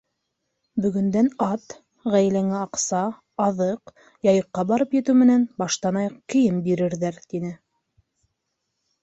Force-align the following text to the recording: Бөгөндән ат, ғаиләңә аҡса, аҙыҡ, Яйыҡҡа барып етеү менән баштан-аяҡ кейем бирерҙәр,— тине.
Бөгөндән 0.83 1.27
ат, 1.47 1.75
ғаиләңә 2.13 2.55
аҡса, 2.59 3.01
аҙыҡ, 3.49 3.93
Яйыҡҡа 4.29 4.65
барып 4.73 4.97
етеү 4.99 5.17
менән 5.21 5.45
баштан-аяҡ 5.65 6.17
кейем 6.35 6.59
бирерҙәр,— 6.71 7.23
тине. 7.31 7.55